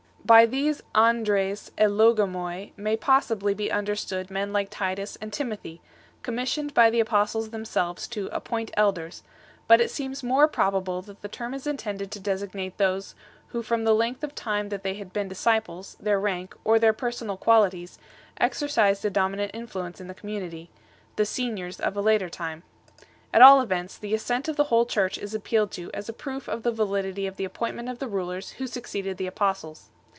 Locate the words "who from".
13.47-13.83